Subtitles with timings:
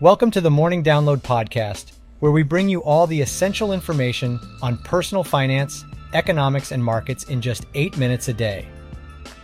[0.00, 4.78] Welcome to the Morning Download Podcast, where we bring you all the essential information on
[4.78, 5.84] personal finance,
[6.14, 8.66] economics, and markets in just eight minutes a day.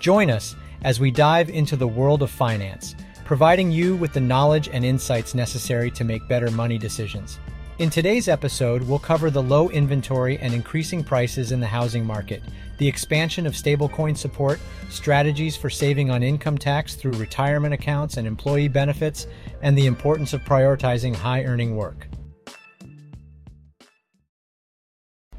[0.00, 2.94] Join us as we dive into the world of finance,
[3.26, 7.38] providing you with the knowledge and insights necessary to make better money decisions.
[7.78, 12.42] In today's episode, we'll cover the low inventory and increasing prices in the housing market,
[12.78, 18.26] the expansion of stablecoin support, strategies for saving on income tax through retirement accounts and
[18.26, 19.26] employee benefits,
[19.62, 22.08] and the importance of prioritizing high earning work.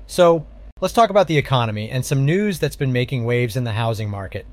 [0.07, 0.47] So,
[0.79, 4.09] let's talk about the economy and some news that's been making waves in the housing
[4.09, 4.45] market.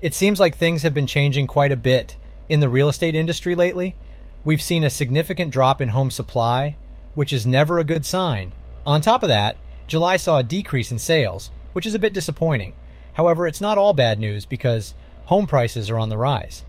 [0.00, 2.16] It seems like things have been changing quite a bit
[2.48, 3.96] in the real estate industry lately.
[4.44, 6.76] We've seen a significant drop in home supply,
[7.14, 8.52] which is never a good sign.
[8.84, 9.56] On top of that,
[9.86, 12.72] July saw a decrease in sales, which is a bit disappointing.
[13.12, 14.94] However, it's not all bad news because
[15.26, 16.64] home prices are on the rise.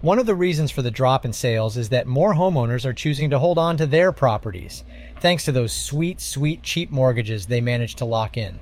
[0.00, 3.30] One of the reasons for the drop in sales is that more homeowners are choosing
[3.30, 4.84] to hold on to their properties,
[5.20, 8.58] thanks to those sweet, sweet, cheap mortgages they managed to lock in.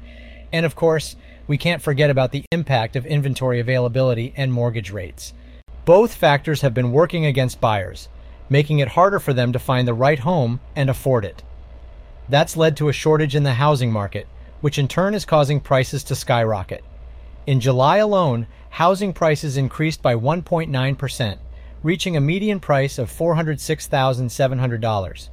[0.53, 5.35] And of course, we can't forget about the impact of inventory availability and mortgage rates.
[5.85, 8.09] Both factors have been working against buyers,
[8.49, 11.43] making it harder for them to find the right home and afford it.
[12.29, 14.27] That's led to a shortage in the housing market,
[14.65, 16.83] which in turn is causing prices to skyrocket.
[17.47, 21.39] In July alone, housing prices increased by 1.9%,
[21.83, 25.29] reaching a median price of $406,700.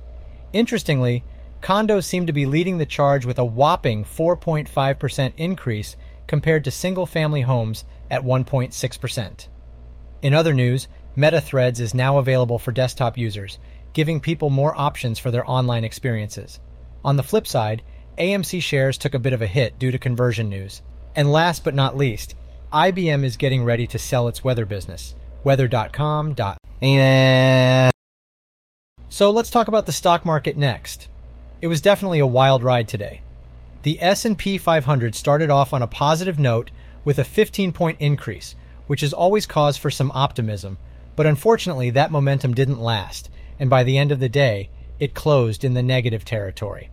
[0.52, 1.24] Interestingly,
[1.62, 5.96] condos seem to be leading the charge with a whopping 4.5% increase
[6.28, 9.48] compared to single family homes at 1.6%.
[10.22, 13.60] In other news, MetaThreads is now available for desktop users,
[13.94, 16.60] giving people more options for their online experiences.
[17.06, 17.82] On the flip side,
[18.22, 20.84] AMC shares took a bit of a hit due to conversion news.
[21.16, 22.36] And last but not least,
[22.72, 26.36] IBM is getting ready to sell its weather business, weather.com.
[29.10, 31.08] So let's talk about the stock market next.
[31.62, 33.24] It was definitely a wild ride today.
[33.82, 36.70] The S&P 500 started off on a positive note
[37.04, 38.54] with a 15-point increase,
[38.86, 40.78] which is always cause for some optimism,
[41.16, 45.64] but unfortunately that momentum didn't last, and by the end of the day, it closed
[45.64, 46.92] in the negative territory.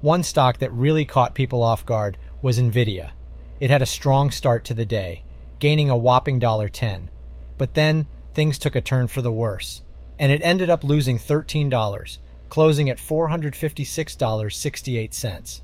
[0.00, 3.10] One stock that really caught people off guard was Nvidia.
[3.58, 5.24] It had a strong start to the day,
[5.58, 7.08] gaining a whopping $1.10.
[7.56, 9.82] But then things took a turn for the worse,
[10.16, 15.60] and it ended up losing $13, closing at $456.68.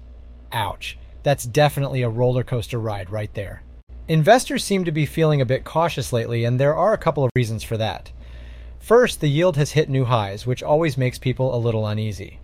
[0.52, 0.98] Ouch.
[1.22, 3.62] That's definitely a roller coaster ride right there.
[4.08, 7.30] Investors seem to be feeling a bit cautious lately, and there are a couple of
[7.36, 8.10] reasons for that.
[8.80, 12.40] First, the yield has hit new highs, which always makes people a little uneasy.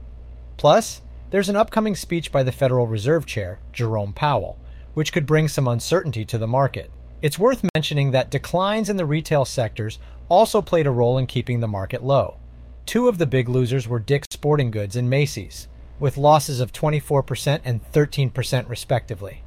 [0.56, 4.58] Plus, there's an upcoming speech by the Federal Reserve Chair, Jerome Powell,
[4.94, 6.90] which could bring some uncertainty to the market.
[7.22, 9.98] It's worth mentioning that declines in the retail sectors
[10.28, 12.38] also played a role in keeping the market low.
[12.84, 15.68] Two of the big losers were Dick's Sporting Goods and Macy's,
[16.00, 19.44] with losses of 24% and 13% respectively.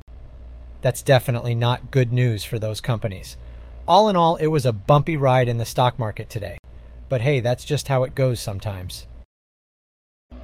[0.82, 3.36] That's definitely not good news for those companies.
[3.88, 6.58] All in all, it was a bumpy ride in the stock market today.
[7.10, 9.08] But hey, that's just how it goes sometimes.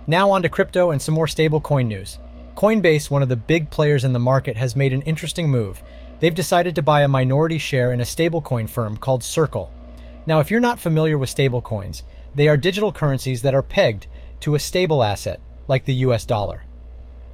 [0.07, 2.17] Now on to crypto and some more stablecoin news.
[2.55, 5.81] Coinbase, one of the big players in the market, has made an interesting move.
[6.19, 9.71] They've decided to buy a minority share in a stablecoin firm called Circle.
[10.25, 12.03] Now, if you're not familiar with stablecoins,
[12.35, 14.07] they are digital currencies that are pegged
[14.41, 16.63] to a stable asset, like the US dollar.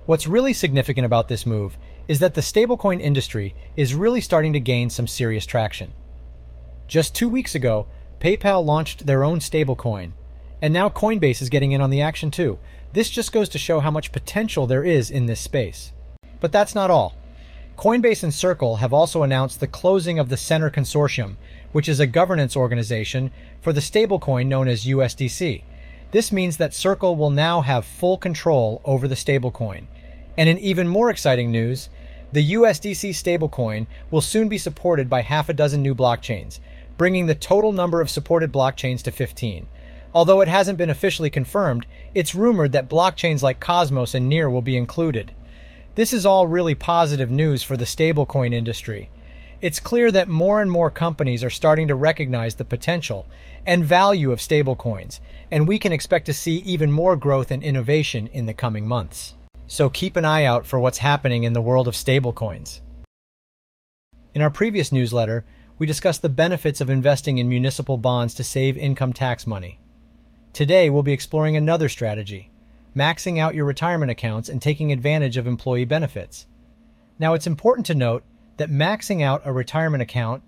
[0.05, 1.77] What's really significant about this move
[2.07, 5.93] is that the stablecoin industry is really starting to gain some serious traction.
[6.87, 7.87] Just two weeks ago,
[8.19, 10.11] PayPal launched their own stablecoin,
[10.65, 12.57] and now Coinbase is getting in on the action too.
[12.91, 15.91] This just goes to show how much potential there is in this space.
[16.39, 17.13] But that's not all.
[17.77, 21.35] Coinbase and Circle have also announced the closing of the Centre Consortium,
[21.71, 23.29] which is a governance organization
[23.61, 25.61] for the stablecoin known as USDC.
[26.09, 29.83] This means that Circle will now have full control over the stablecoin.
[30.35, 31.89] And in even more exciting news,
[32.31, 36.57] the USDC stablecoin will soon be supported by half a dozen new blockchains,
[36.97, 39.67] bringing the total number of supported blockchains to 15.
[40.15, 44.61] Although it hasn't been officially confirmed, it's rumored that blockchains like Cosmos and Near will
[44.61, 45.33] be included.
[45.95, 49.09] This is all really positive news for the stablecoin industry.
[49.59, 53.27] It's clear that more and more companies are starting to recognize the potential
[53.65, 55.19] and value of stablecoins,
[55.51, 59.33] and we can expect to see even more growth and innovation in the coming months.
[59.67, 62.79] So keep an eye out for what's happening in the world of stablecoins.
[64.33, 65.43] In our previous newsletter,
[65.77, 69.79] we discussed the benefits of investing in municipal bonds to save income tax money.
[70.55, 72.49] Today, we'll be exploring another strategy
[72.95, 76.47] maxing out your retirement accounts and taking advantage of employee benefits.
[77.19, 78.23] Now, it's important to note
[78.55, 80.43] that maxing out a retirement account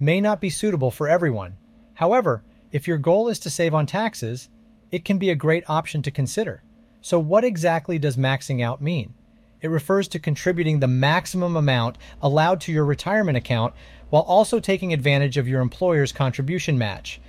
[0.00, 1.56] may not be suitable for everyone.
[1.94, 2.42] However,
[2.72, 4.48] if your goal is to save on taxes,
[4.90, 6.64] it can be a great option to consider.
[7.00, 9.14] So, what exactly does maxing out mean?
[9.60, 13.72] It refers to contributing the maximum amount allowed to your retirement account
[14.10, 17.20] while also taking advantage of your employer's contribution match.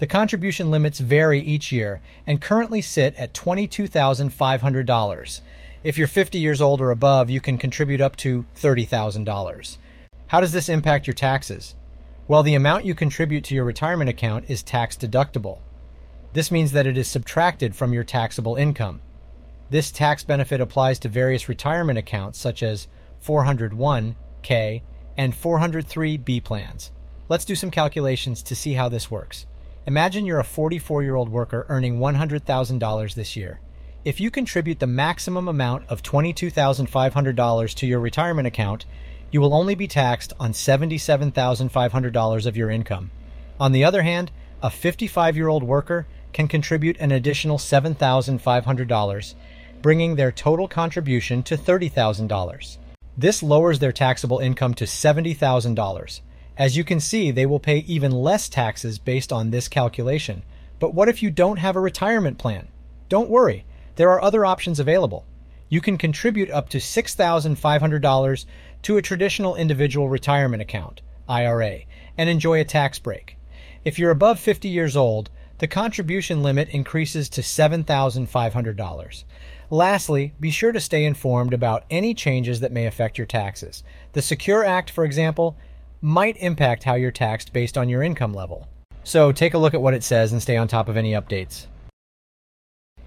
[0.00, 5.40] The contribution limits vary each year and currently sit at $22,500.
[5.84, 9.76] If you're 50 years old or above, you can contribute up to $30,000.
[10.28, 11.74] How does this impact your taxes?
[12.26, 15.58] Well, the amount you contribute to your retirement account is tax deductible.
[16.32, 19.02] This means that it is subtracted from your taxable income.
[19.68, 22.88] This tax benefit applies to various retirement accounts such as
[23.22, 24.80] 401k
[25.18, 26.90] and 403b plans.
[27.28, 29.44] Let's do some calculations to see how this works.
[29.86, 33.60] Imagine you're a 44 year old worker earning $100,000 this year.
[34.04, 38.86] If you contribute the maximum amount of $22,500 to your retirement account,
[39.30, 43.10] you will only be taxed on $77,500 of your income.
[43.58, 44.30] On the other hand,
[44.62, 49.34] a 55 year old worker can contribute an additional $7,500
[49.82, 52.76] bringing their total contribution to $30,000.
[53.16, 56.20] This lowers their taxable income to $70,000.
[56.60, 60.42] As you can see, they will pay even less taxes based on this calculation.
[60.78, 62.68] But what if you don't have a retirement plan?
[63.08, 63.64] Don't worry,
[63.96, 65.24] there are other options available.
[65.70, 68.44] You can contribute up to $6,500
[68.82, 71.78] to a traditional individual retirement account, IRA,
[72.18, 73.38] and enjoy a tax break.
[73.82, 75.30] If you're above 50 years old,
[75.60, 79.24] the contribution limit increases to $7,500.
[79.70, 83.82] Lastly, be sure to stay informed about any changes that may affect your taxes.
[84.12, 85.56] The Secure Act, for example,
[86.00, 88.66] might impact how you're taxed based on your income level.
[89.04, 91.66] So take a look at what it says and stay on top of any updates.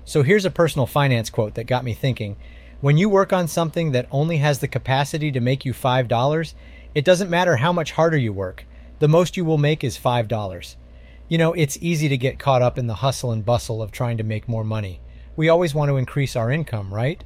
[0.05, 2.35] So here's a personal finance quote that got me thinking.
[2.81, 6.53] When you work on something that only has the capacity to make you $5,
[6.93, 8.65] it doesn't matter how much harder you work.
[8.99, 10.75] The most you will make is $5.
[11.29, 14.17] You know, it's easy to get caught up in the hustle and bustle of trying
[14.17, 14.99] to make more money.
[15.35, 17.23] We always want to increase our income, right?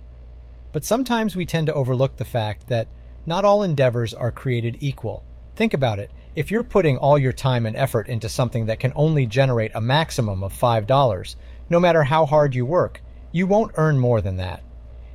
[0.72, 2.88] But sometimes we tend to overlook the fact that
[3.26, 5.26] not all endeavors are created equal.
[5.58, 6.12] Think about it.
[6.36, 9.82] If you're putting all your time and effort into something that can only generate a
[9.82, 11.36] maximum of $5,
[11.72, 13.02] no matter how hard you work,
[13.32, 14.62] you won't earn more than that.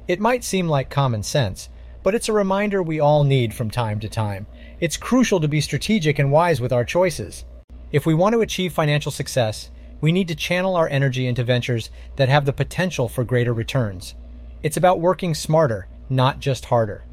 [0.09, 1.69] It might seem like common sense,
[2.03, 4.49] but it's a reminder we all need from time to time.
[4.81, 7.45] It's crucial to be strategic and wise with our choices.
[7.93, 11.89] If we want to achieve financial success, we need to channel our energy into ventures
[12.17, 14.17] that have the potential for greater returns.
[14.65, 17.05] It's about working smarter, not just harder.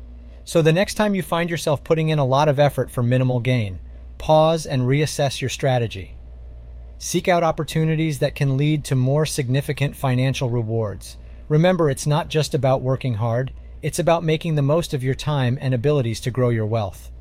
[0.50, 3.40] So the next time you find yourself putting in a lot of effort for minimal
[3.40, 3.78] gain,
[4.18, 6.16] pause and reassess your strategy.
[6.98, 11.18] Seek out opportunities that can lead to more significant financial rewards.
[11.50, 13.54] Remember, it's not just about working hard,
[13.84, 17.12] it's about making the most of your time and abilities to grow your wealth.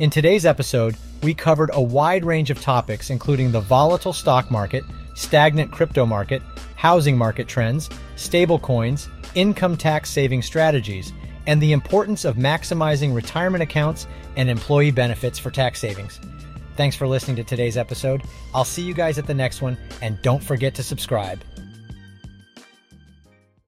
[0.00, 4.82] In today's episode, we covered a wide range of topics, including the volatile stock market,
[5.14, 6.42] stagnant crypto market,
[6.84, 11.14] housing market trends, stablecoins, income tax saving strategies,
[11.46, 16.20] and the importance of maximizing retirement accounts and employee benefits for tax savings.
[16.76, 18.20] Thanks for listening to today's episode.
[18.52, 21.42] I'll see you guys at the next one, and don't forget to subscribe.